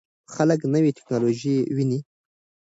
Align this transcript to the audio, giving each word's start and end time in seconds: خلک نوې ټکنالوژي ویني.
خلک 0.33 0.59
نوې 0.73 0.91
ټکنالوژي 0.97 1.55
ویني. 1.75 1.99